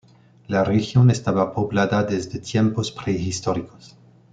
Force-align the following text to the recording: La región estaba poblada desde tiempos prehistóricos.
La 0.47 0.63
región 0.63 1.11
estaba 1.11 1.53
poblada 1.53 2.01
desde 2.03 2.39
tiempos 2.39 2.91
prehistóricos. 2.91 3.95